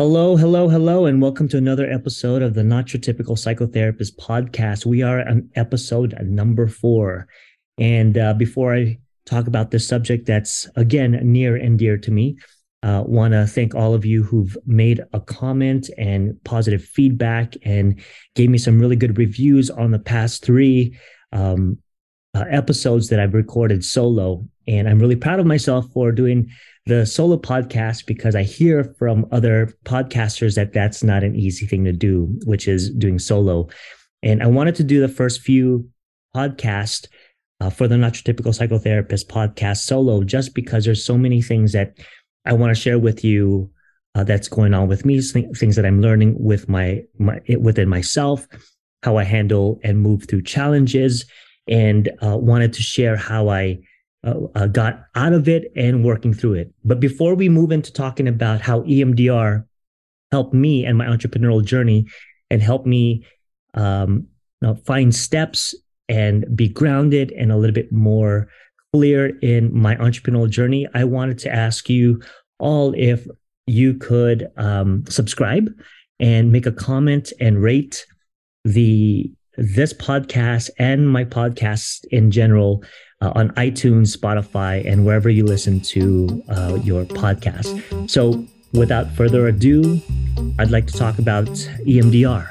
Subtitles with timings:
[0.00, 4.86] Hello, hello, hello, and welcome to another episode of the Not Your Typical Psychotherapist podcast.
[4.86, 7.28] We are on episode number four.
[7.76, 12.38] And uh, before I talk about this subject that's, again, near and dear to me,
[12.82, 18.00] uh, want to thank all of you who've made a comment and positive feedback and
[18.34, 20.96] gave me some really good reviews on the past three
[21.32, 21.76] um,
[22.32, 24.48] uh, episodes that I've recorded solo.
[24.66, 26.48] And I'm really proud of myself for doing
[26.86, 31.84] the solo podcast because I hear from other podcasters that that's not an easy thing
[31.84, 33.68] to do, which is doing solo.
[34.22, 35.88] And I wanted to do the first few
[36.34, 37.06] podcasts
[37.60, 41.72] uh, for the Not Your Typical Psychotherapist podcast solo, just because there's so many things
[41.72, 41.98] that
[42.44, 43.70] I want to share with you
[44.14, 48.46] uh, that's going on with me, things that I'm learning with my, my within myself,
[49.02, 51.24] how I handle and move through challenges,
[51.68, 53.80] and uh, wanted to share how I
[54.24, 56.72] uh, uh, got out of it and working through it.
[56.84, 59.64] But before we move into talking about how EMDR
[60.30, 62.06] helped me and my entrepreneurial journey
[62.50, 63.24] and helped me
[63.74, 64.26] um,
[64.84, 65.74] find steps
[66.08, 68.48] and be grounded and a little bit more
[68.92, 72.20] clear in my entrepreneurial journey, I wanted to ask you
[72.58, 73.26] all if
[73.66, 75.70] you could um, subscribe
[76.18, 78.04] and make a comment and rate
[78.64, 82.82] the this podcast and my podcast in general
[83.20, 88.10] uh, on iTunes, Spotify, and wherever you listen to uh, your podcast.
[88.10, 90.00] So, without further ado,
[90.58, 91.48] I'd like to talk about
[91.86, 92.48] EMDR.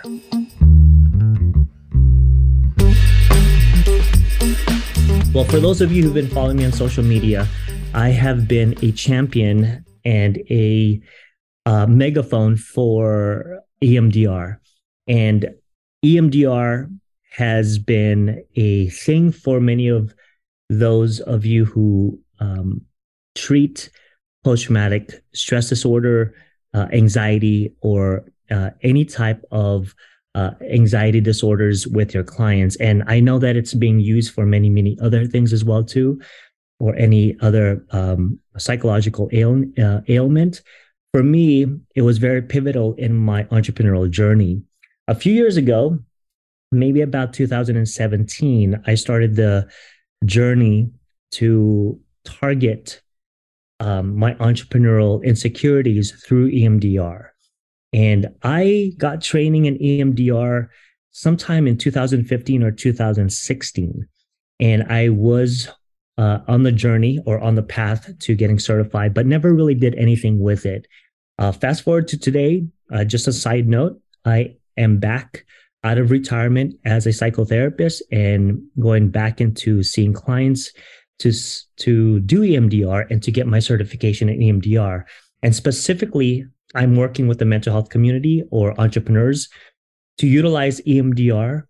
[5.34, 7.48] Well, for those of you who've been following me on social media,
[7.94, 11.02] I have been a champion and a
[11.66, 14.58] uh, megaphone for EMDR.
[15.08, 15.56] And
[16.04, 16.96] EMDR
[17.32, 20.14] has been a thing for many of
[20.70, 22.82] those of you who um,
[23.36, 23.90] treat
[24.44, 26.34] post traumatic stress disorder,
[26.74, 29.94] uh, anxiety, or uh, any type of
[30.36, 32.76] uh, anxiety disorders with your clients.
[32.78, 36.22] And I know that it's being used for many, many other things as well too,
[36.80, 40.62] or any other um, psychological ail- uh, ailment.
[41.12, 41.66] For me,
[41.96, 44.62] it was very pivotal in my entrepreneurial journey.
[45.08, 45.98] A few years ago,
[46.72, 49.68] maybe about 2017, I started the
[50.26, 50.92] journey
[51.32, 53.02] to target
[53.80, 57.30] um, my entrepreneurial insecurities through EMDR.
[57.94, 60.68] And I got training in EMDR
[61.12, 64.08] sometime in 2015 or 2016.
[64.60, 65.70] And I was
[66.18, 69.96] uh, on the journey or on the path to getting certified, but never really did
[69.96, 70.86] anything with it.
[71.38, 75.46] Uh, fast forward to today, uh, just a side note, I am back
[75.84, 80.72] out of retirement as a psychotherapist and going back into seeing clients
[81.20, 81.32] to,
[81.78, 85.04] to do EMDR and to get my certification in EMDR.
[85.42, 86.46] And specifically,
[86.76, 89.50] I'm working with the mental health community or entrepreneurs
[90.18, 91.64] to utilize EMDR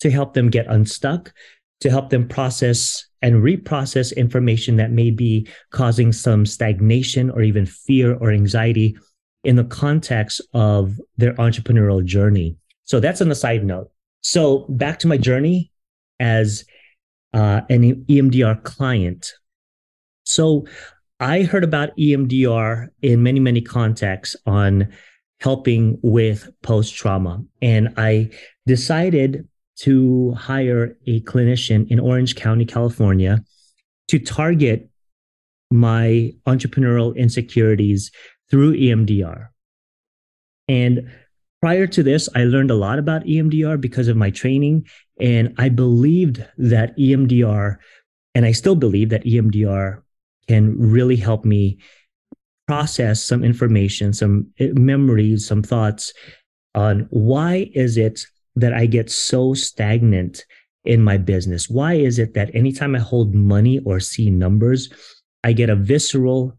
[0.00, 1.32] to help them get unstuck,
[1.80, 7.66] to help them process and reprocess information that may be causing some stagnation or even
[7.66, 8.96] fear or anxiety
[9.44, 12.56] in the context of their entrepreneurial journey.
[12.92, 13.90] So that's on the side note.
[14.20, 15.72] So back to my journey
[16.20, 16.66] as
[17.32, 19.32] uh, an EMDR client.
[20.24, 20.66] So
[21.18, 24.92] I heard about EMDR in many, many contexts on
[25.40, 27.42] helping with post trauma.
[27.62, 28.28] And I
[28.66, 33.42] decided to hire a clinician in Orange County, California
[34.08, 34.90] to target
[35.70, 38.10] my entrepreneurial insecurities
[38.50, 39.48] through EMDR.
[40.68, 41.10] And
[41.62, 44.86] prior to this, I learned a lot about EMDR because of my training.
[45.20, 47.76] And I believed that EMDR,
[48.34, 50.02] and I still believe that EMDR
[50.48, 51.78] can really help me
[52.66, 56.12] process some information, some eh, memories, some thoughts
[56.74, 60.44] on why is it that I get so stagnant
[60.84, 61.68] in my business?
[61.68, 64.90] Why is it that anytime I hold money or see numbers,
[65.44, 66.58] I get a visceral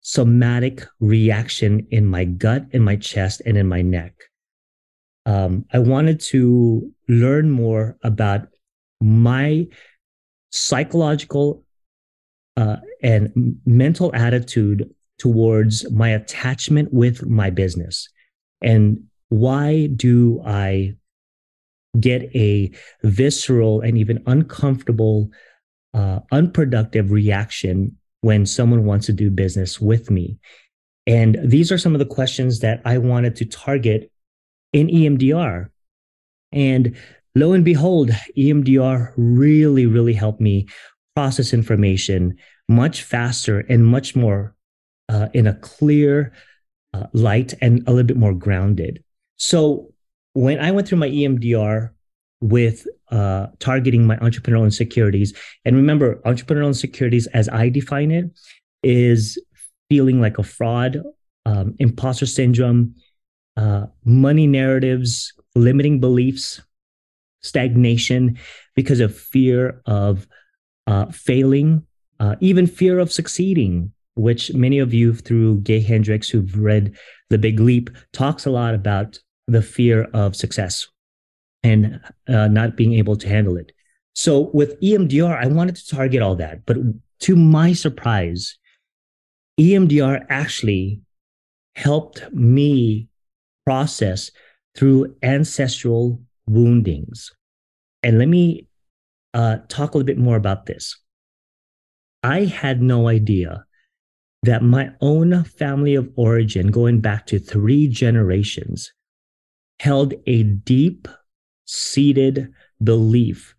[0.00, 4.29] somatic reaction in my gut, in my chest, and in my neck?
[5.26, 8.48] Um, I wanted to learn more about
[9.00, 9.66] my
[10.50, 11.64] psychological
[12.56, 18.08] uh, and mental attitude towards my attachment with my business.
[18.62, 20.96] And why do I
[21.98, 22.72] get a
[23.02, 25.30] visceral and even uncomfortable,
[25.94, 30.38] uh, unproductive reaction when someone wants to do business with me?
[31.06, 34.10] And these are some of the questions that I wanted to target
[34.72, 35.68] in EMDR.
[36.52, 36.96] And
[37.34, 40.66] lo and behold, EMDR really, really helped me
[41.14, 42.36] process information
[42.68, 44.54] much faster and much more
[45.08, 46.32] uh, in a clear,
[46.94, 49.02] uh, light and a little bit more grounded.
[49.36, 49.92] So
[50.34, 51.90] when I went through my EMDR
[52.40, 55.34] with uh, targeting my entrepreneurial insecurities,
[55.64, 58.30] and remember, entrepreneurial insecurities, as I define it,
[58.82, 59.38] is
[59.88, 61.02] feeling like a fraud,
[61.44, 62.94] um, imposter syndrome,
[63.56, 66.60] uh, money narratives, limiting beliefs,
[67.42, 68.38] stagnation
[68.74, 70.26] because of fear of
[70.86, 71.86] uh, failing,
[72.18, 76.96] uh, even fear of succeeding, which many of you through Gay Hendricks who've read
[77.30, 80.86] The Big Leap talks a lot about the fear of success
[81.62, 83.72] and uh, not being able to handle it.
[84.14, 86.66] So with EMDR, I wanted to target all that.
[86.66, 86.78] But
[87.20, 88.58] to my surprise,
[89.58, 91.00] EMDR actually
[91.74, 93.09] helped me
[93.70, 94.32] process
[94.76, 97.30] through ancestral woundings.
[98.02, 98.66] And let me
[99.32, 100.98] uh, talk a little bit more about this.
[102.24, 103.64] I had no idea
[104.42, 108.92] that my own family of origin, going back to three generations,
[109.78, 111.06] held a deep
[111.64, 112.52] seated
[112.82, 113.54] belief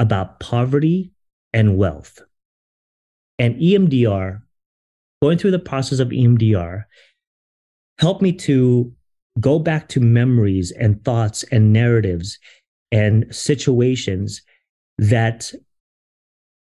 [0.00, 1.12] about poverty
[1.52, 2.20] and wealth.
[3.38, 4.42] And EMDR,
[5.22, 6.82] going through the process of EMDR,
[8.00, 8.92] helped me to
[9.38, 12.38] go back to memories and thoughts and narratives
[12.92, 14.42] and situations
[14.98, 15.52] that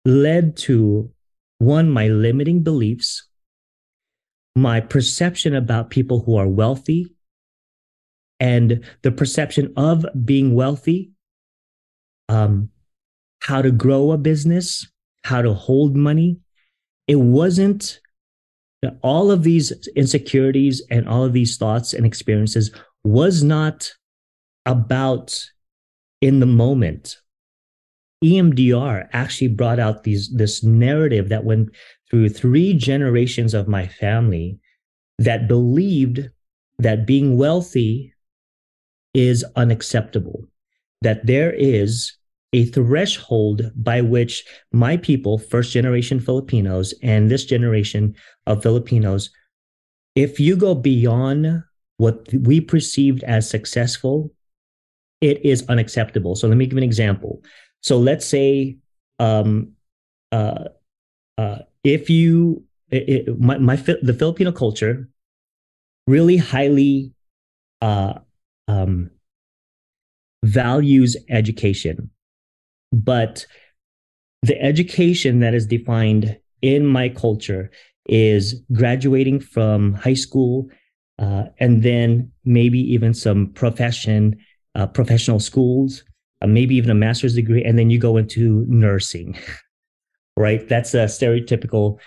[0.05, 1.11] led to
[1.59, 3.29] one, my limiting beliefs,
[4.55, 7.15] my perception about people who are wealthy,
[8.39, 11.12] and the perception of being wealthy,
[12.29, 12.71] um,
[13.41, 14.87] how to grow a business,
[15.25, 16.39] how to hold money.
[17.07, 18.01] It wasn't
[19.03, 22.71] all of these insecurities and all of these thoughts and experiences
[23.05, 23.93] was not
[24.65, 25.47] about
[26.21, 27.17] in the moment.
[28.25, 31.69] EMDR actually brought out these this narrative that went
[32.11, 34.59] through three generations of my family
[35.19, 36.29] that believed
[36.79, 38.12] that being wealthy
[39.15, 40.44] is unacceptable,
[41.03, 42.17] that there is
[42.53, 48.15] a threshold by which my people, first generation Filipinos, and this generation
[48.47, 49.31] of Filipinos,
[50.15, 51.63] if you go beyond
[51.99, 54.33] what we perceived as successful,
[55.21, 56.37] it is unacceptable.
[56.37, 57.43] So let me give an example.
[57.83, 58.77] So let's say
[59.19, 59.73] um,
[60.33, 60.65] uh,
[61.39, 65.09] uh, if you, it, my, my the Filipino culture
[66.07, 67.13] really highly
[67.81, 68.15] uh,
[68.69, 69.11] um,
[70.45, 72.11] values education,
[73.05, 73.47] but
[74.43, 77.71] the education that is defined in my culture
[78.07, 80.69] is graduating from high school
[81.19, 84.37] uh, and then maybe even some profession,
[84.75, 86.05] uh, professional schools,
[86.43, 89.37] uh, maybe even a master's degree, and then you go into nursing,
[90.37, 90.69] right?
[90.69, 91.99] That's a stereotypical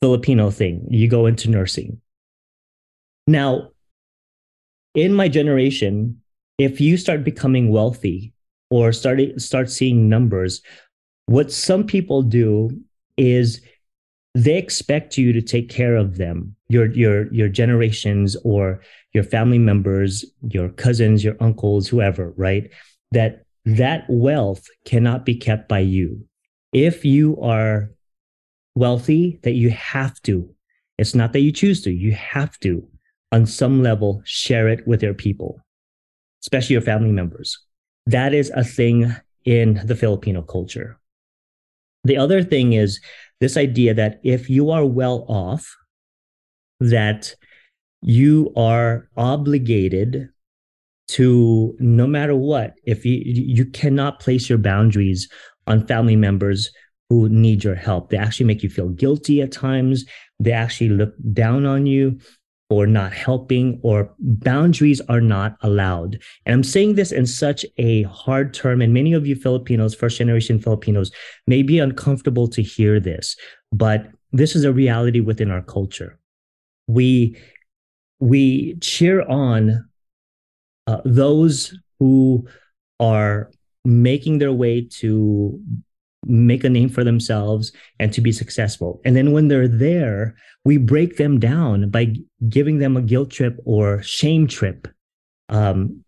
[0.00, 0.86] Filipino thing.
[0.90, 2.00] You go into nursing.
[3.26, 3.70] Now,
[4.94, 6.20] in my generation,
[6.58, 8.33] if you start becoming wealthy
[8.74, 10.60] or start start seeing numbers,
[11.26, 12.70] what some people do
[13.16, 13.60] is
[14.34, 18.80] they expect you to take care of them, your your your generations or
[19.12, 22.68] your family members, your cousins, your uncles, whoever, right?
[23.12, 26.26] That that wealth cannot be kept by you.
[26.72, 27.92] If you are
[28.74, 30.52] wealthy, that you have to.
[30.98, 32.88] It's not that you choose to, you have to
[33.30, 35.60] on some level share it with your people,
[36.42, 37.56] especially your family members.
[38.06, 40.98] That is a thing in the Filipino culture.
[42.04, 43.00] The other thing is
[43.40, 45.74] this idea that if you are well off,
[46.80, 47.34] that
[48.02, 50.28] you are obligated
[51.06, 55.28] to no matter what if you you cannot place your boundaries
[55.66, 56.70] on family members
[57.08, 58.10] who need your help.
[58.10, 60.04] They actually make you feel guilty at times.
[60.40, 62.18] They actually look down on you
[62.70, 66.18] or not helping or boundaries are not allowed.
[66.46, 70.18] And I'm saying this in such a hard term, and many of you Filipinos, first
[70.18, 71.10] generation Filipinos,
[71.46, 73.36] may be uncomfortable to hear this,
[73.72, 76.18] but this is a reality within our culture.
[76.86, 77.36] We
[78.18, 79.88] we cheer on
[80.86, 82.46] uh, those who
[83.00, 83.50] are
[83.84, 85.60] making their way to
[86.26, 89.00] make a name for themselves and to be successful.
[89.04, 92.14] And then when they're there, we break them down by
[92.48, 94.88] giving them a guilt trip or shame trip.
[95.48, 96.04] Um,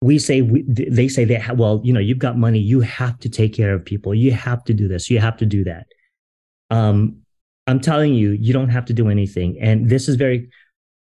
[0.00, 3.28] we say we, they say have, well, you know, you've got money, you have to
[3.28, 5.86] take care of people, you have to do this, you have to do that.
[6.70, 7.22] Um,
[7.66, 9.58] I'm telling you, you don't have to do anything.
[9.60, 10.50] And this is very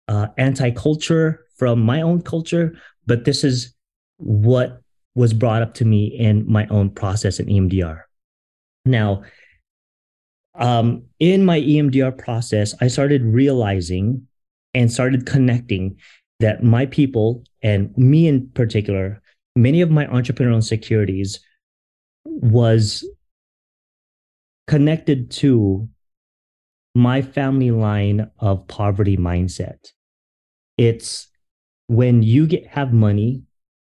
[0.06, 2.74] uh, anti-culture from my own culture,
[3.06, 3.74] but this is
[4.16, 4.80] what
[5.14, 8.02] was brought up to me in my own process in EMDR.
[8.88, 9.22] Now,
[10.54, 14.26] um, in my EMDR process, I started realizing
[14.74, 15.96] and started connecting
[16.40, 19.22] that my people and me in particular,
[19.54, 21.40] many of my entrepreneurial insecurities
[22.24, 23.08] was
[24.66, 25.88] connected to
[26.94, 29.92] my family line of poverty mindset.
[30.76, 31.28] It's
[31.86, 33.42] when you get have money,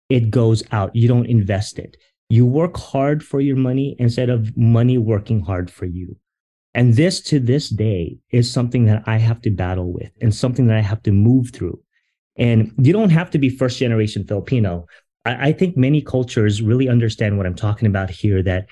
[0.08, 0.94] it goes out.
[0.94, 1.96] You don't invest it.
[2.28, 6.16] You work hard for your money instead of money working hard for you.
[6.75, 10.66] And this to this day is something that I have to battle with and something
[10.66, 11.81] that I have to move through.
[12.37, 14.87] And you don't have to be first generation Filipino.
[15.25, 18.66] I, I think many cultures really understand what I'm talking about here that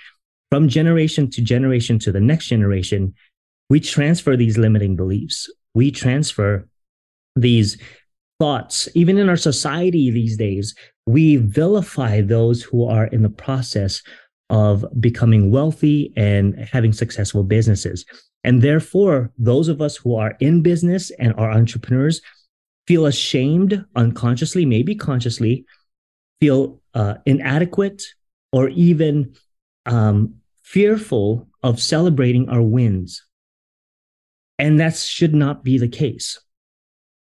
[0.51, 3.15] from generation to generation to the next generation,
[3.71, 5.51] we transfer these limiting beliefs.
[5.75, 6.69] We transfer
[7.37, 7.81] these
[8.39, 8.89] thoughts.
[8.95, 10.75] Even in our society these days,
[11.07, 14.03] we vilify those who are in the process
[14.51, 18.05] of becoming wealthy and having successful businesses.
[18.45, 22.21] And therefore, those of us who are in business and are entrepreneurs
[22.87, 25.65] feel ashamed unconsciously, maybe consciously,
[26.41, 28.03] feel uh, inadequate,
[28.53, 29.35] or even
[29.87, 33.25] um, fearful of celebrating our wins.
[34.59, 36.39] And that should not be the case.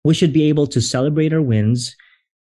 [0.03, 1.95] We should be able to celebrate our wins,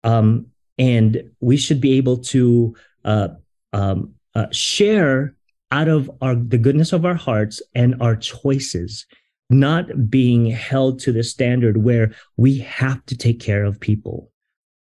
[0.03, 3.29] um, and we should be able to uh,
[3.73, 5.35] um, uh, share
[5.71, 9.05] out of our the goodness of our hearts and our choices
[9.49, 14.31] not being held to the standard where we have to take care of people.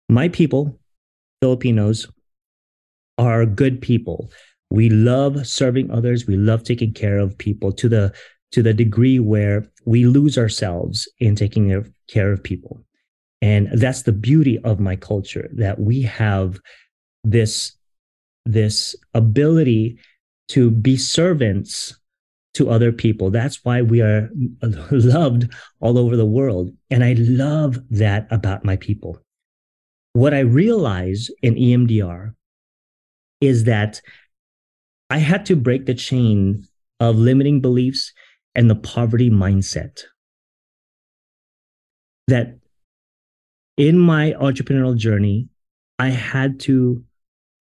[0.09, 0.79] My people,
[1.41, 2.07] Filipinos,
[3.17, 4.31] are good people.
[4.69, 6.27] We love serving others.
[6.27, 8.13] We love taking care of people to the
[8.51, 12.83] to the degree where we lose ourselves in taking care of people.
[13.41, 16.59] And that's the beauty of my culture that we have
[17.23, 17.75] this
[18.45, 19.99] this ability
[20.49, 21.99] to be servants
[22.55, 23.29] to other people.
[23.29, 24.29] That's why we are
[24.91, 26.71] loved all over the world.
[26.89, 29.19] And I love that about my people.
[30.13, 32.33] What I realize in EMDR
[33.41, 34.01] is that
[35.09, 36.67] I had to break the chain
[36.99, 38.11] of limiting beliefs
[38.55, 40.03] and the poverty mindset.
[42.27, 42.58] That
[43.79, 45.47] in my entrepreneurial journey,
[45.99, 47.01] I had to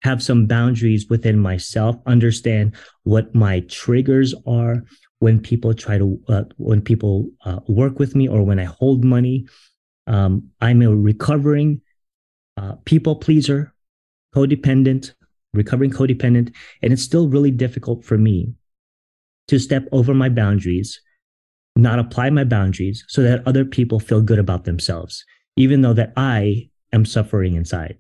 [0.03, 4.83] have some boundaries within myself, understand what my triggers are
[5.21, 9.05] when people try to, uh, when people uh, work with me or when I hold
[9.05, 9.47] money.
[10.09, 11.83] Um, I'm a recovering
[12.57, 13.73] uh, people pleaser,
[14.35, 15.13] codependent,
[15.55, 18.55] recovering codependent, and it's still really difficult for me
[19.47, 21.01] to step over my boundaries,
[21.77, 25.25] not apply my boundaries so that other people feel good about themselves,
[25.59, 27.99] even though that I am suffering inside.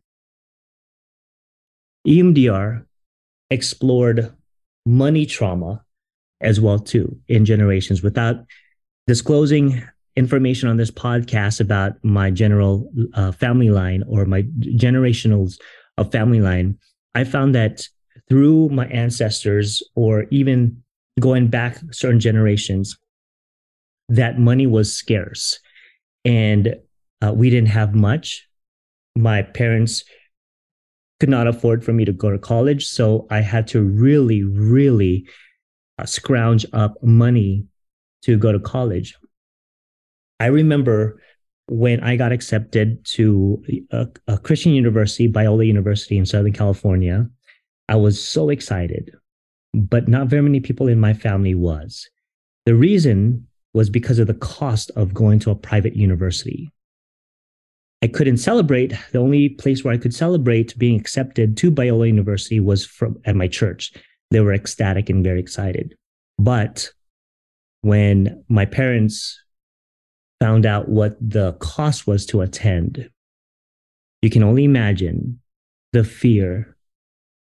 [2.06, 2.86] EMDR
[3.50, 4.32] explored
[4.86, 5.84] money trauma
[6.40, 8.36] as well too in generations without
[9.08, 9.82] disclosing
[10.14, 15.58] information on this podcast about my general uh, family line or my generationals
[15.96, 16.78] of family line
[17.14, 17.86] i found that
[18.28, 20.82] through my ancestors or even
[21.20, 22.96] going back certain generations
[24.08, 25.58] that money was scarce
[26.24, 26.76] and
[27.22, 28.48] uh, we didn't have much
[29.18, 30.04] my parents
[31.20, 32.86] could not afford for me to go to college.
[32.86, 35.26] So I had to really, really
[35.98, 37.66] uh, scrounge up money
[38.22, 39.16] to go to college.
[40.38, 41.20] I remember
[41.66, 47.28] when I got accepted to a, a Christian university, Biola University in Southern California,
[47.88, 49.10] I was so excited,
[49.74, 52.08] but not very many people in my family was.
[52.64, 56.70] The reason was because of the cost of going to a private university.
[58.02, 58.92] I couldn't celebrate.
[59.12, 63.34] The only place where I could celebrate being accepted to Biola University was from at
[63.34, 63.92] my church.
[64.30, 65.94] They were ecstatic and very excited.
[66.38, 66.90] But
[67.80, 69.40] when my parents
[70.40, 73.10] found out what the cost was to attend,
[74.22, 75.40] you can only imagine
[75.92, 76.76] the fear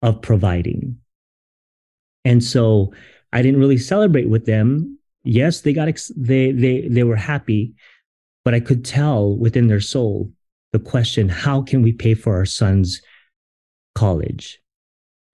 [0.02, 0.98] of providing.
[2.24, 2.92] And so
[3.32, 4.98] I didn't really celebrate with them.
[5.24, 7.74] Yes, they got ex- they they they were happy,
[8.48, 10.32] but I could tell within their soul
[10.72, 13.02] the question how can we pay for our son's
[13.94, 14.58] college?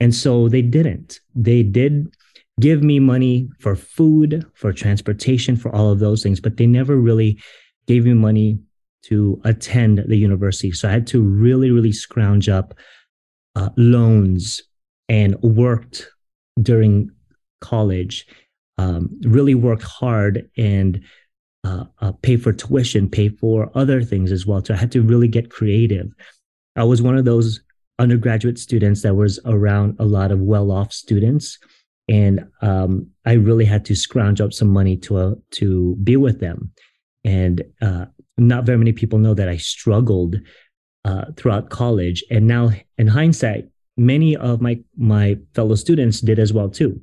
[0.01, 1.21] And so they didn't.
[1.33, 2.13] They did
[2.59, 6.97] give me money for food, for transportation, for all of those things, but they never
[6.97, 7.39] really
[7.87, 8.59] gave me money
[9.05, 10.73] to attend the university.
[10.73, 12.75] So I had to really, really scrounge up
[13.55, 14.61] uh, loans
[15.09, 16.09] and worked
[16.61, 17.13] during
[17.61, 18.27] college,
[18.77, 21.01] um, really worked hard and
[21.65, 24.63] uh, uh, pay for tuition, pay for other things as well.
[24.65, 26.09] So I had to really get creative.
[26.77, 27.61] I was one of those
[27.99, 31.59] undergraduate students that was around a lot of well-off students,
[32.09, 36.41] and um, I really had to scrounge up some money to uh, to be with
[36.41, 36.71] them.
[37.25, 38.07] And uh,
[38.37, 40.37] not very many people know that I struggled
[41.05, 42.23] uh, throughout college.
[42.31, 47.01] And now, in hindsight, many of my my fellow students did as well too.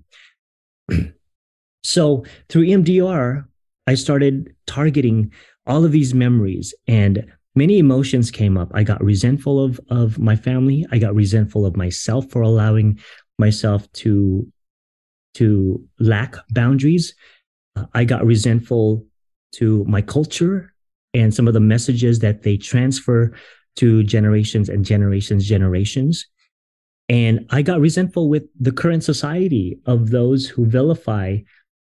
[1.84, 3.46] so through EMDR,
[3.88, 5.32] I started targeting
[5.66, 8.72] all of these memories and many emotions came up.
[8.74, 10.86] I got resentful of of my family.
[10.92, 13.00] I got resentful of myself for allowing
[13.38, 14.48] myself to
[15.36, 17.16] to lack boundaries.
[17.76, 19.06] Uh, I got resentful
[19.54, 20.74] to my culture
[21.14, 23.34] and some of the messages that they transfer
[23.78, 26.26] to generations and generations generations
[27.10, 31.38] and i got resentful with the current society of those who vilify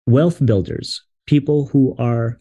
[0.07, 2.41] wealth builders people who are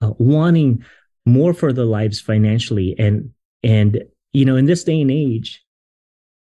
[0.00, 0.84] uh, wanting
[1.26, 3.30] more for their lives financially and
[3.62, 4.02] and
[4.32, 5.64] you know in this day and age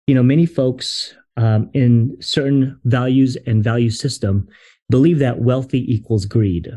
[0.07, 4.47] you know many folks um, in certain values and value system
[4.89, 6.71] believe that wealthy equals greed.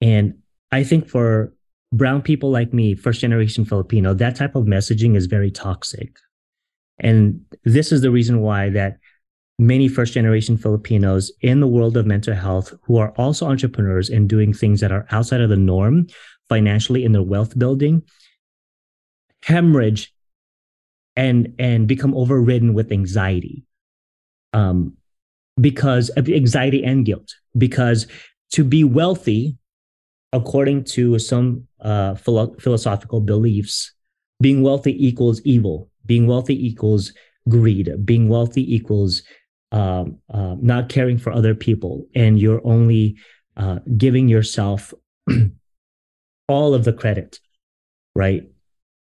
[0.00, 0.34] And
[0.72, 1.52] i think for
[1.92, 6.16] brown people like me first generation filipino that type of messaging is very toxic.
[6.98, 8.98] And this is the reason why that
[9.58, 14.28] many first generation Filipinos in the world of mental health who are also entrepreneurs and
[14.28, 16.06] doing things that are outside of the norm
[16.48, 18.02] financially in their wealth building
[19.44, 20.12] hemorrhage
[21.14, 23.64] and and become overridden with anxiety.
[24.52, 24.96] Um
[25.58, 27.34] because of anxiety and guilt.
[27.56, 28.06] Because
[28.52, 29.56] to be wealthy
[30.32, 33.92] according to some uh, philo- philosophical beliefs
[34.40, 35.88] being wealthy equals evil.
[36.04, 37.12] Being wealthy equals
[37.48, 38.04] greed.
[38.04, 39.22] Being wealthy equals
[39.76, 43.18] um, uh, not caring for other people and you're only
[43.58, 44.94] uh, giving yourself
[46.48, 47.40] all of the credit,
[48.14, 48.48] right?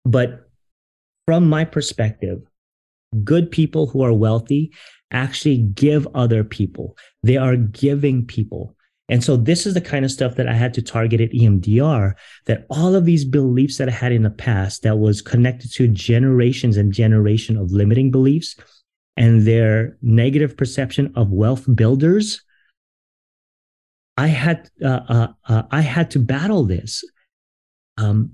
[0.03, 0.50] But
[1.25, 2.41] from my perspective,
[3.24, 4.74] good people who are wealthy
[5.12, 6.97] actually give other people.
[7.24, 8.75] They are giving people.
[9.07, 12.12] And so this is the kind of stuff that I had to target at EMDR
[12.45, 15.88] that all of these beliefs that I had in the past that was connected to
[15.88, 18.58] generations and generation of limiting beliefs
[19.17, 22.41] and their negative perception of wealth builders,
[24.15, 27.03] I had uh, uh, uh, I had to battle this.
[27.97, 28.34] Um,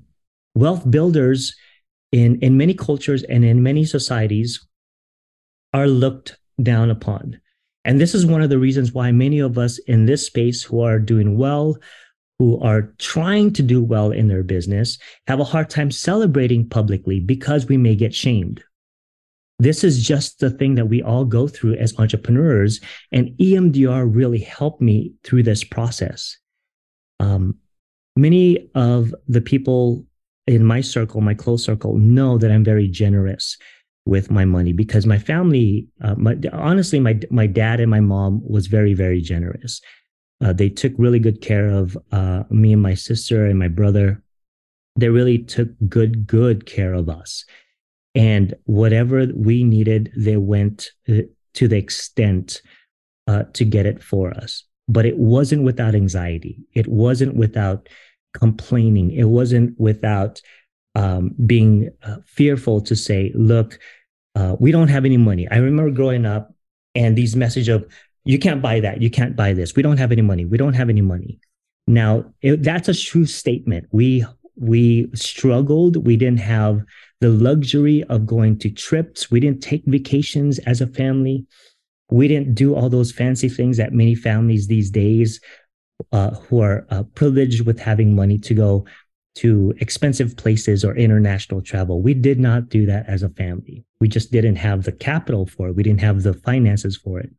[0.55, 1.55] wealth builders
[2.11, 4.65] in in many cultures and in many societies
[5.73, 7.39] are looked down upon,
[7.85, 10.81] and this is one of the reasons why many of us in this space who
[10.81, 11.77] are doing well,
[12.39, 17.19] who are trying to do well in their business, have a hard time celebrating publicly
[17.19, 18.63] because we may get shamed
[19.59, 22.79] this is just the thing that we all go through as entrepreneurs.
[23.11, 26.37] And EMDR really helped me through this process.
[27.19, 27.55] Um,
[28.15, 30.05] many of the people
[30.47, 33.57] in my circle, my close circle, know that I'm very generous
[34.05, 38.41] with my money because my family, uh, my, honestly, my my dad and my mom
[38.45, 39.81] was very very generous.
[40.43, 44.21] Uh, they took really good care of uh, me and my sister and my brother.
[44.97, 47.45] They really took good good care of us.
[48.15, 51.23] And whatever we needed, they went uh,
[51.55, 52.61] to the extent
[53.27, 54.63] uh, to get it for us.
[54.87, 56.59] But it wasn't without anxiety.
[56.73, 57.89] It wasn't without
[58.33, 59.11] complaining.
[59.11, 60.41] It wasn't without
[60.95, 63.79] um, being uh, fearful to say, look,
[64.35, 65.47] uh, we don't have any money.
[65.49, 66.53] I remember growing up
[66.95, 67.87] and these message of,
[68.25, 69.01] you can't buy that.
[69.01, 69.75] You can't buy this.
[69.75, 70.45] We don't have any money.
[70.45, 71.39] We don't have any money.
[71.87, 73.87] Now, it, that's a true statement.
[73.91, 76.05] We we struggled.
[76.05, 76.83] We didn't have
[77.23, 79.31] the luxury of going to trips.
[79.31, 81.45] We didn't take vacations as a family.
[82.11, 85.39] We didn't do all those fancy things that many families these days
[86.11, 88.85] uh, who are uh, privileged with having money to go
[89.35, 92.01] to expensive places or international travel.
[92.01, 93.85] We did not do that as a family.
[94.01, 95.77] We just didn't have the capital for it.
[95.77, 97.29] We didn't have the finances for it.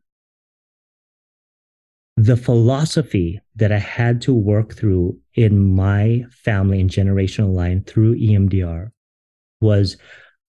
[2.17, 8.15] The philosophy that I had to work through in my family and generational line through
[8.15, 8.89] EMDR
[9.65, 9.97] was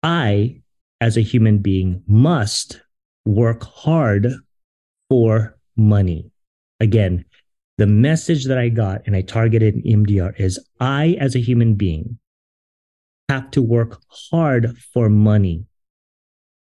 [0.01, 0.61] I,
[0.99, 2.81] as a human being, must
[3.25, 4.27] work hard
[5.09, 6.31] for money.
[6.79, 7.25] Again,
[7.77, 11.75] the message that I got and I targeted in EMDR is I, as a human
[11.75, 12.19] being,
[13.29, 15.65] have to work hard for money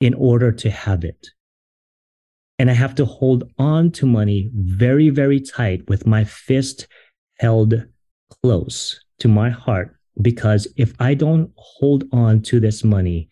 [0.02, 1.30] in order to have it.
[2.60, 6.88] And I have to hold on to money very, very tight with my fist
[7.39, 7.86] held
[8.30, 13.30] close to my heart because if I don't hold on to this money,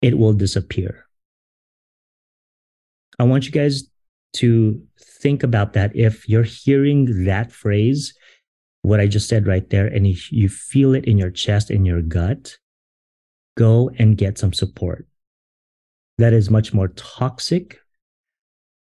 [0.00, 1.06] it will disappear.
[3.18, 3.84] I want you guys
[4.34, 5.94] to think about that.
[5.94, 8.14] If you're hearing that phrase,
[8.82, 12.02] what I just said right there, and you feel it in your chest, in your
[12.02, 12.56] gut,
[13.56, 15.06] go and get some support.
[16.18, 17.78] That is much more toxic,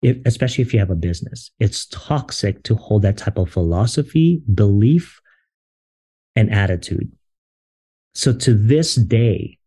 [0.02, 1.52] if, especially if you have a business.
[1.60, 5.20] It's toxic to hold that type of philosophy, belief,
[6.36, 7.12] and attitude.
[8.20, 9.60] So to this day,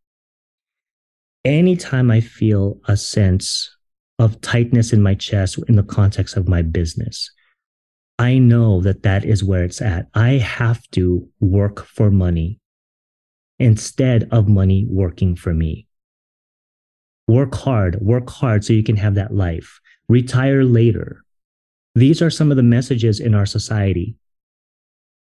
[1.42, 3.74] anytime I feel a sense
[4.18, 7.30] of tightness in my chest in the context of my business,
[8.18, 10.08] I know that that is where it's at.
[10.12, 12.60] I have to work for money
[13.58, 15.86] instead of money working for me.
[17.28, 19.80] Work hard, work hard so you can have that life.
[20.10, 21.24] Retire later.
[21.94, 24.14] These are some of the messages in our society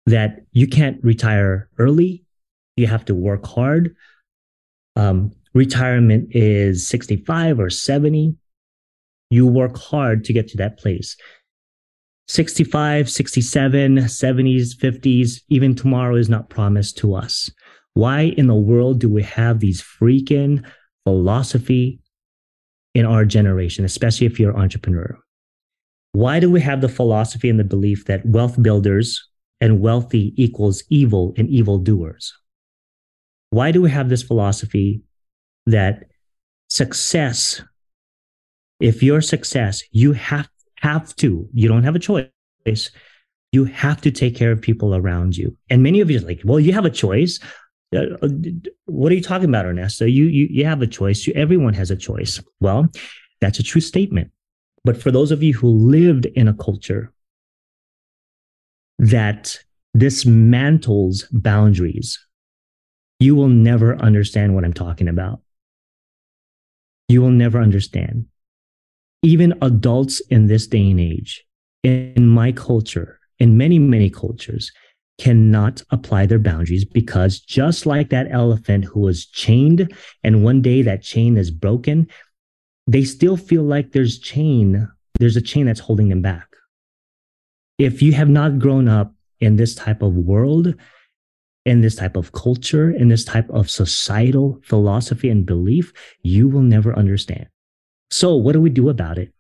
[0.05, 2.24] that you can't retire early.
[2.77, 3.95] You have to work hard.
[4.97, 8.37] Um, retirement is 65 or 70.
[9.31, 11.17] You work hard to get to that place.
[12.27, 17.51] 65, 67, 70s, 50s, even tomorrow is not promised to us.
[17.93, 20.65] Why in the world do we have these freaking
[21.05, 22.01] philosophy
[22.95, 25.19] in our generation, especially if you're an entrepreneur?
[26.13, 29.29] Why do we have the philosophy and the belief that wealth builders
[29.61, 32.33] and wealthy equals evil and evil doers?
[33.55, 35.03] Why do we have this philosophy
[35.67, 36.07] that
[36.69, 37.63] success,
[38.81, 40.49] if you're success, you have
[40.81, 42.91] have to, you don't have a choice.
[43.53, 45.57] You have to take care of people around you.
[45.71, 47.39] And many of you are like, well, you have a choice.
[47.97, 48.29] Uh,
[48.87, 50.05] what are you talking about, Ernesto?
[50.05, 51.29] You, you, you have a choice.
[51.37, 52.43] everyone has a choice.
[52.59, 52.89] Well,
[53.41, 54.33] that's a true statement.
[54.83, 57.13] But for those of you who lived in a culture
[58.99, 59.59] that
[59.97, 62.19] dismantles boundaries,
[63.25, 65.41] you will never understand what I'm talking about.
[67.09, 68.27] You will never understand
[69.25, 71.47] even adults in this day and age,
[71.83, 74.71] in my culture, in many, many cultures,
[75.19, 79.91] cannot apply their boundaries because just like that elephant who was chained
[80.23, 82.07] and one day that chain is broken,
[82.87, 84.87] they still feel like there's chain,
[85.19, 86.49] there's a chain that's holding them back.
[87.79, 90.75] If you have not grown up in this type of world,
[91.65, 96.63] in this type of culture, in this type of societal philosophy and belief, you will
[96.63, 97.47] never understand.
[98.11, 99.33] So, what do we do about it?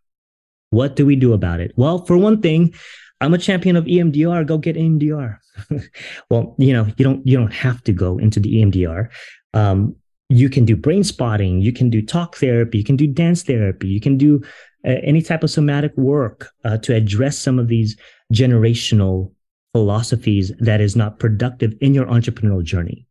[0.70, 1.72] What do we do about it?
[1.76, 2.74] Well, for one thing,
[3.20, 4.46] I'm a champion of EMDR.
[4.46, 5.38] Go get EMDR.
[6.30, 9.08] well, you know, you don't you don't have to go into the EMDR.
[9.52, 9.94] Um,
[10.28, 11.60] you can do brain spotting.
[11.60, 12.78] You can do talk therapy.
[12.78, 13.88] You can do dance therapy.
[13.88, 14.42] You can do
[14.84, 17.96] uh, any type of somatic work uh, to address some of these
[18.32, 19.30] generational
[19.74, 23.04] philosophies that is not productive in your entrepreneurial journey.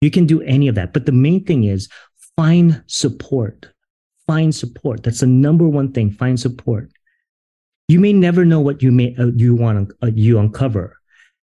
[0.00, 0.94] You can do any of that.
[0.94, 1.90] But the main thing is
[2.36, 3.68] find support
[4.30, 5.02] find support.
[5.02, 6.12] That's the number one thing.
[6.12, 6.92] Find support.
[7.88, 10.96] You may never know what you may uh, you want uh, you uncover.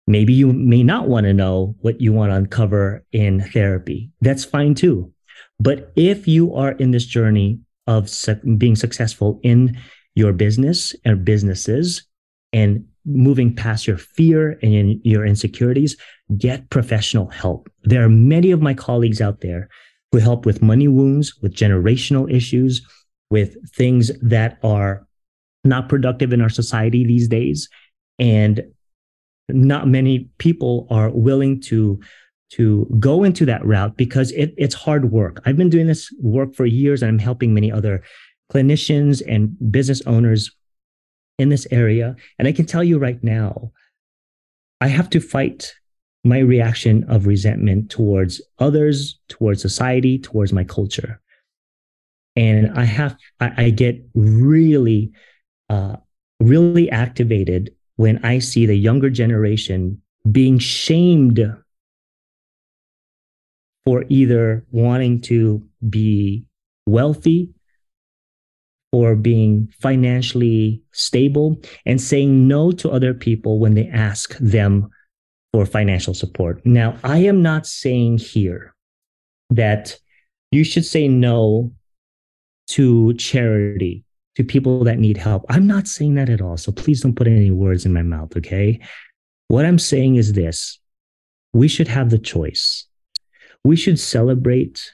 [0.06, 4.12] Maybe you may not want to know what you want to uncover in therapy.
[4.20, 5.12] That's fine too.
[5.58, 9.76] But if you are in this journey of su- being successful in
[10.14, 12.06] your business or businesses
[12.52, 15.96] and moving past your fear and your insecurities,
[16.36, 17.70] get professional help.
[17.84, 19.68] There are many of my colleagues out there
[20.12, 22.84] who help with money wounds, with generational issues,
[23.30, 25.06] with things that are
[25.64, 27.68] not productive in our society these days.
[28.18, 28.62] And
[29.48, 32.00] not many people are willing to
[32.48, 35.42] to go into that route because it, it's hard work.
[35.44, 38.04] I've been doing this work for years and I'm helping many other
[38.52, 40.54] clinicians and business owners
[41.38, 42.16] in this area.
[42.38, 43.72] And I can tell you right now,
[44.80, 45.72] I have to fight
[46.24, 51.20] my reaction of resentment towards others, towards society, towards my culture.
[52.34, 55.12] And I have, I, I get really,
[55.70, 55.96] uh,
[56.40, 61.40] really activated when I see the younger generation being shamed
[63.84, 66.44] for either wanting to be
[66.86, 67.54] wealthy
[68.92, 74.88] or being financially stable and saying no to other people when they ask them
[75.52, 76.64] for financial support.
[76.64, 78.74] Now, I am not saying here
[79.50, 79.98] that
[80.50, 81.72] you should say no
[82.68, 84.04] to charity,
[84.36, 85.44] to people that need help.
[85.48, 86.56] I'm not saying that at all.
[86.56, 88.80] So please don't put any words in my mouth, okay?
[89.48, 90.80] What I'm saying is this
[91.52, 92.86] we should have the choice.
[93.64, 94.92] We should celebrate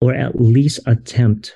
[0.00, 1.54] or at least attempt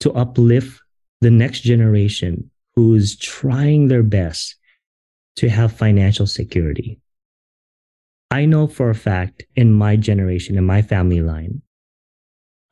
[0.00, 0.80] to uplift
[1.20, 4.56] the next generation who's trying their best
[5.36, 7.00] to have financial security.
[8.30, 11.62] I know for a fact in my generation, in my family line,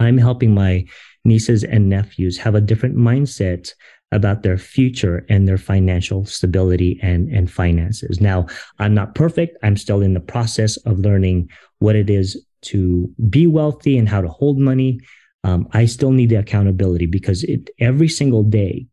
[0.01, 0.87] I'm helping my
[1.25, 3.73] nieces and nephews have a different mindset
[4.13, 8.21] about their future and their financial stability and, and finances.
[8.21, 8.47] Now,
[8.79, 9.59] I'm not perfect.
[9.63, 14.21] I'm still in the process of learning what it is to be wealthy and how
[14.21, 15.01] to hold money.
[15.45, 18.87] Um, I still need the accountability because it, every single day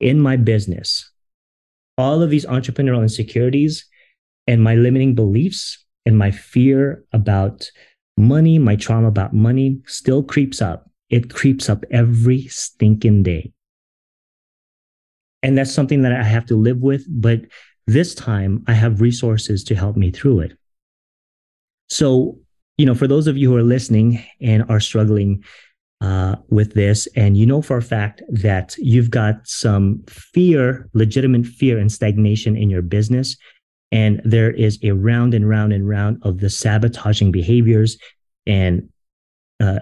[0.00, 1.10] in my business,
[1.96, 3.86] all of these entrepreneurial insecurities
[4.46, 7.70] And my limiting beliefs and my fear about
[8.16, 10.90] money, my trauma about money still creeps up.
[11.10, 13.52] It creeps up every stinking day.
[15.42, 17.04] And that's something that I have to live with.
[17.08, 17.42] But
[17.86, 20.58] this time I have resources to help me through it.
[21.88, 22.38] So,
[22.76, 25.44] you know, for those of you who are listening and are struggling
[26.00, 31.46] uh, with this, and you know for a fact that you've got some fear, legitimate
[31.46, 33.36] fear and stagnation in your business,
[33.90, 37.98] and there is a round and round and round of the sabotaging behaviors
[38.46, 38.88] and
[39.60, 39.80] uh,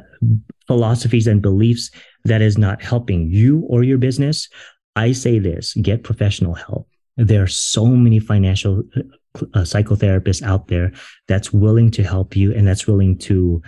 [0.66, 1.90] philosophies and beliefs
[2.24, 4.48] that is not helping you or your business,
[4.96, 6.88] I say this get professional help.
[7.16, 10.92] There are so many financial uh, psychotherapists out there
[11.28, 13.62] that's willing to help you and that's willing to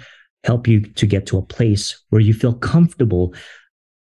[0.45, 3.35] help you to get to a place where you feel comfortable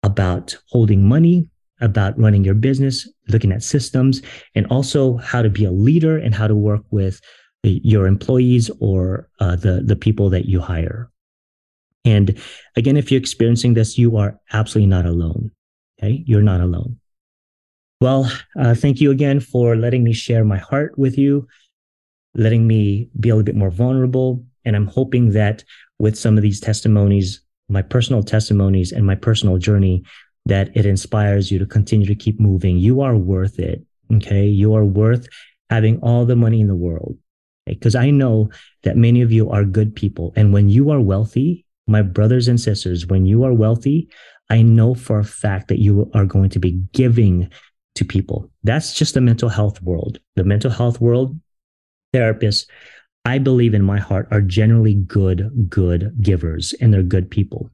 [0.04, 1.50] about holding money,
[1.82, 4.22] about running your business, looking at systems,
[4.56, 7.20] and also how to be a leader and how to work with
[7.64, 11.10] your employees or uh, the the people that you hire.
[12.06, 12.40] And
[12.76, 15.52] again, if you're experiencing this, you are absolutely not alone.
[16.00, 17.00] Okay, you're not alone.
[18.00, 21.48] Well, uh, thank you again for letting me share my heart with you,
[22.36, 25.64] letting me be a little bit more vulnerable, and I'm hoping that
[26.00, 30.04] with some of these testimonies, my personal testimonies, and my personal journey,
[30.46, 32.78] that it inspires you to continue to keep moving.
[32.78, 33.84] You are worth it.
[34.14, 34.46] Okay.
[34.46, 35.28] You are worth
[35.70, 37.18] having all the money in the world.
[37.66, 37.96] Because?
[37.96, 38.50] I know
[38.84, 40.32] that many of you are good people.
[40.38, 44.08] And when you are wealthy, my brothers and sisters, when you are wealthy,
[44.50, 47.50] I know for a fact that you are going to be giving
[47.96, 48.50] to people.
[48.64, 50.20] That's just the mental health world.
[50.36, 51.38] The mental health world,
[52.14, 52.68] therapists,
[53.28, 57.70] I believe in my heart, are generally good, good givers and they're good people.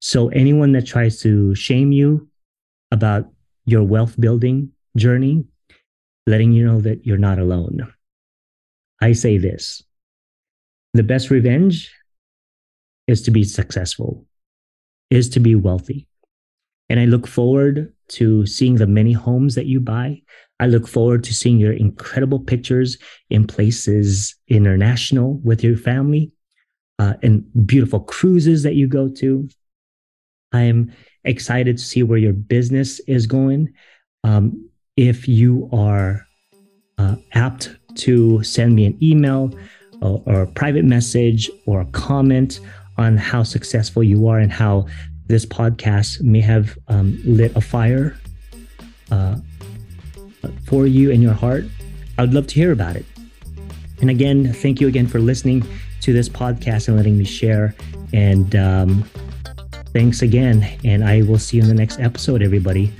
[0.00, 2.30] So anyone that tries to shame you
[2.90, 3.26] about
[3.66, 5.44] your wealth building journey,
[6.26, 7.92] letting you know that you're not alone.
[9.02, 9.82] I say this
[10.94, 11.92] the best revenge
[13.06, 14.24] is to be successful,
[15.10, 16.08] is to be wealthy.
[16.88, 20.22] And I look forward to seeing the many homes that you buy.
[20.58, 26.32] I look forward to seeing your incredible pictures in places international with your family
[26.98, 29.48] uh, and beautiful cruises that you go to.
[30.52, 30.92] I'm
[31.24, 33.74] excited to see where your business is going.
[34.24, 36.26] Um, if you are
[36.98, 39.54] uh, apt to send me an email
[40.00, 42.60] or, or, a private message or a comment
[42.96, 44.86] on how successful you are and how
[45.26, 48.16] this podcast may have um, lit a fire
[49.10, 49.36] uh,
[50.66, 51.64] for you in your heart,
[52.18, 53.04] I would love to hear about it.
[54.00, 55.64] And again, thank you again for listening
[56.02, 57.74] to this podcast and letting me share.
[58.12, 59.04] And um,
[59.96, 62.92] Thanks again, and I will see you in the next episode, everybody.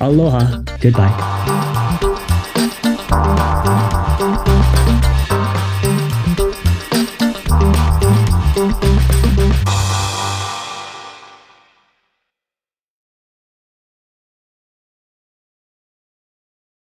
[0.00, 0.62] Aloha.
[0.80, 1.72] Goodbye.